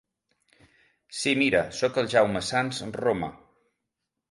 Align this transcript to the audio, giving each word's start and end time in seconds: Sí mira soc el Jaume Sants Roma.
Sí 1.17 1.33
mira 1.41 1.61
soc 1.81 2.01
el 2.03 2.11
Jaume 2.15 2.43
Sants 2.49 2.83
Roma. 2.99 3.33